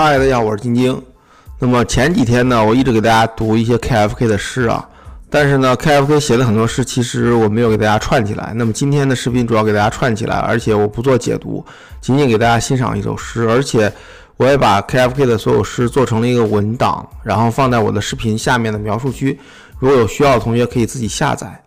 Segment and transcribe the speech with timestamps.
[0.00, 1.02] 嗨，大家好，我是晶晶。
[1.58, 4.88] 那么前几天呢，我一直给大家读一些 KFK 的诗啊，
[5.28, 8.52] 但是呢，KFK 写的很多诗其实我没有给大家串起来。
[8.54, 11.66] 那么今天的视频主要给大家串起来，而且我不做解读，
[12.00, 13.92] 仅仅给大家欣赏一首诗，而且
[14.36, 19.36] 我也把 KFK 的所有诗做成了一个文档，然后放在我的视频下面的描述区，
[19.80, 21.60] 如果有需要的同学可以自己下载。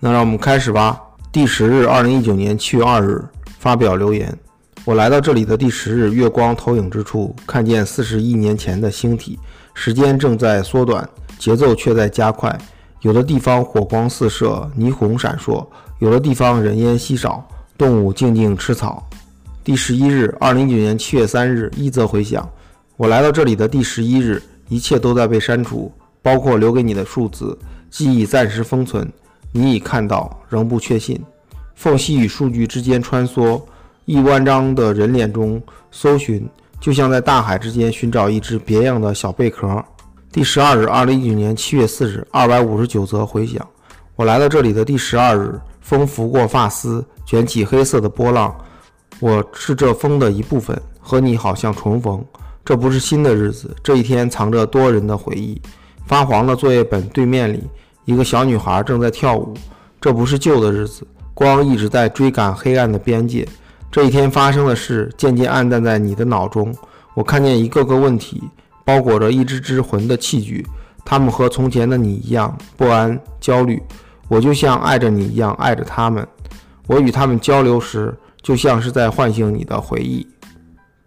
[0.00, 1.00] 那让我们开始吧。
[1.30, 3.24] 第十日，二零一九年七月二日，
[3.60, 4.36] 发表留言。
[4.86, 9.36] 我来到这里的第十日，月光投影之处，看见四十亿年前的星体。
[9.74, 12.56] 时间正在缩短，节奏却在加快。
[13.00, 15.66] 有的地方火光四射，霓虹闪烁；
[15.98, 17.44] 有的地方人烟稀少，
[17.76, 19.04] 动物静静吃草。
[19.64, 22.48] 第十一日，二零一九年七月三日，一则回响。
[22.96, 27.58] 我来到这里的第十一日，一切都在被删除，包括留给你的数字。
[27.90, 29.12] 记忆暂时封存，
[29.50, 31.20] 你已看到，仍不确信。
[31.74, 33.60] 缝隙与数据之间穿梭。
[34.06, 36.48] 亿万张的人脸中搜寻，
[36.80, 39.84] 就像在大海之间寻找一只别样的小贝壳。
[40.30, 43.66] 第十二日，二零一九年七月四日，二百五十九则回响。
[44.14, 48.56] 我来到这里的第十二日，风拂过发丝，卷起黑色的波浪。
[49.18, 52.24] 我是这风的一部分，和你好像重逢。
[52.64, 55.60] 这不是新的日子，这一天藏着多人的回忆。
[56.06, 57.64] 发黄的作业本对面里，
[58.04, 59.52] 一个小女孩正在跳舞。
[60.00, 63.44] 这不是旧的日子，光一直在追赶黑暗的边界。
[63.96, 66.70] 这一天发生的事渐渐暗淡在你的脑中。
[67.14, 68.42] 我看见一个个问题，
[68.84, 70.62] 包裹着一只只魂的器具，
[71.02, 73.82] 他们和从前的你一样不安、焦虑。
[74.28, 76.28] 我就像爱着你一样爱着他们。
[76.86, 80.28] 我与他们交流时，就像是在唤醒你的回忆。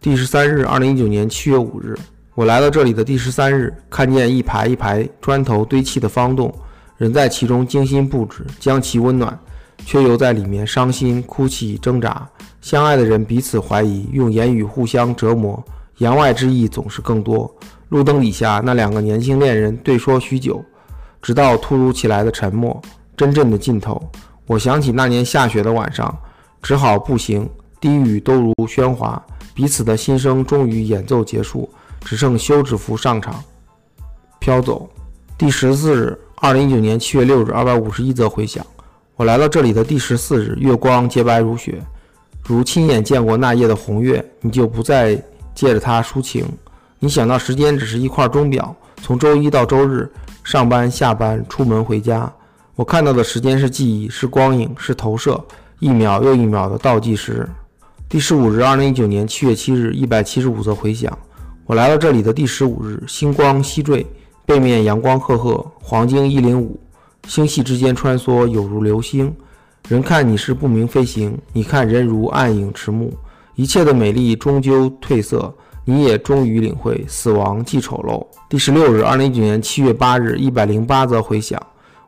[0.02, 1.96] 第十三日，二零一九年七月五日，
[2.34, 6.52] 我来到这里的第十三日，看见一排一排砖头堆砌的方洞，
[6.98, 9.40] 人在其中精心布置，将其温暖，
[9.86, 12.28] 却又在里面伤心、哭泣、挣扎。
[12.62, 15.64] 相爱的人彼此怀疑，用言语互相折磨，
[15.98, 17.54] 言外之意总是更多。
[17.90, 20.64] 路灯底下，那两个年轻恋人对说许久，
[21.22, 22.80] 直到突如其来的沉默，
[23.18, 24.02] 真正的尽头。
[24.46, 26.16] 我想起那年下雪的晚上，
[26.62, 29.22] 只好步行，低语都如喧哗，
[29.54, 31.70] 彼此的心声终于演奏结束，
[32.02, 33.42] 只剩休止符上场，
[34.40, 34.88] 飘走。
[35.38, 38.66] 第十四日，二零一九年七月六日，二百五十一则回响。
[39.20, 41.78] 我来到这里的第十四日，月光洁白如雪。
[42.46, 45.22] 如亲眼见过那夜的红月，你就不再
[45.54, 46.46] 借着它抒情。
[47.00, 50.10] 你想到时间只是一块钟表，从周一到周日，
[50.46, 52.32] 上班、下班、出门、回家。
[52.78, 55.44] 我看到的时间是记忆，是光影，是投射，
[55.80, 57.46] 一秒又一秒的倒计时。
[58.08, 61.12] 第十五日，二零一九年七月七日，一百七十五则回响。
[61.66, 64.08] 我来到这里的第十五日，星光西坠，
[64.46, 66.80] 背面阳光赫赫，黄金一零五，
[67.28, 69.34] 星系之间穿梭，有如流星。
[69.88, 73.12] 人看你是不明飞行，你看人如暗影迟暮，
[73.56, 75.54] 一切的美丽终究褪色，
[75.86, 78.26] 你也终于领会死亡既丑陋。
[78.50, 81.60] 第十六日，二零一九年七月八日，一百零八则回响。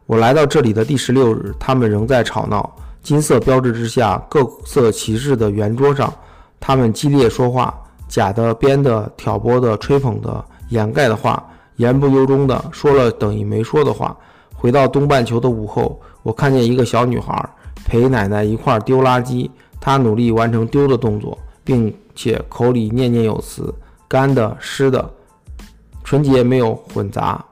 [0.06, 2.70] 我来到这里的第十六日，他们仍在吵闹。
[3.02, 6.14] 金色标志之下，各色旗帜的圆桌上，
[6.60, 7.74] 他们激烈说话，
[8.08, 11.44] 假的、编的、挑拨的、吹捧的、掩盖的话，
[11.78, 14.16] 言不由衷的说了等于没说的话。
[14.62, 17.50] 回到东半球的午后，我看见一个小女孩。
[17.84, 19.50] 陪奶奶一块丢垃圾，
[19.80, 23.74] 她努力完成丢的动作，并且口里念念有词，
[24.08, 25.10] 干的、湿的，
[26.04, 27.44] 纯洁没有混杂。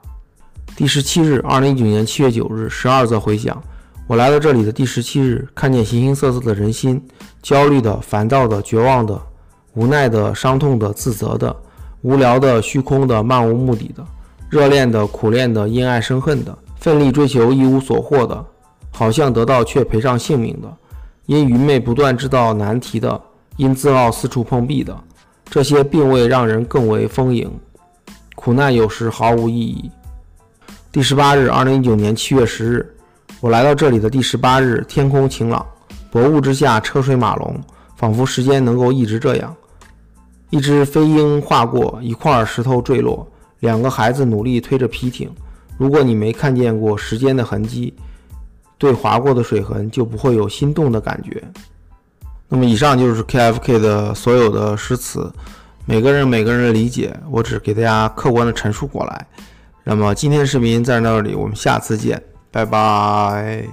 [0.76, 3.60] 第十七日，二零一九年七月九日，十二则回响。
[4.06, 7.04] 我来到这里的第十七日，看见形形色色的人心：
[7.42, 9.20] 焦虑的、烦躁的、绝望的、
[9.74, 11.54] 无奈的、伤痛的、自责的、
[12.04, 14.06] 无聊的、虚空的、漫无目的的、
[14.48, 18.44] 热恋的、苦恋的、因爱生恨的、奋力追求一无所获的。
[18.92, 20.78] 好像得到却赔上性命的，
[21.28, 23.22] 因愚昧不断制造难题的，
[23.56, 25.00] 因自傲四处碰壁的，
[25.46, 27.50] 这些并未让人更为丰盈。
[28.36, 29.90] 苦难有时毫无意义。
[30.92, 32.96] 第十八日，二零一九年七月十日，
[33.40, 35.64] 我来到这里的第十八日，天空晴朗，
[36.12, 37.56] 薄雾之下车水马龙，
[37.96, 39.56] 仿佛时间能够一直这样。
[40.50, 43.26] 一只飞鹰划过，一块石头坠落，
[43.60, 45.30] 两个孩子努力推着皮艇。
[45.80, 47.94] 如果你没看见过时间的痕迹，
[48.78, 51.42] 对划过的水痕就不会有心动的感觉。
[52.50, 55.32] 那么以上就是 KFK 的所有的诗词，
[55.86, 59.26] 每个人每个人的理解，我只给大家客观的陈述过来。
[59.86, 62.22] 那么今天的视频在这里，我们下次见，
[62.52, 63.64] 拜拜。